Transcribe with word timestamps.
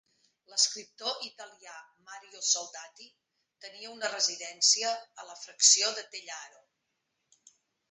L'escriptor 0.51 1.19
italià 1.27 1.75
Mario 2.07 2.41
Soldati 2.53 3.07
tenia 3.67 3.93
una 3.99 4.11
residència 4.15 4.97
a 5.25 5.29
la 5.29 5.39
fracció 5.45 5.95
de 6.01 6.09
Tellaro. 6.17 6.67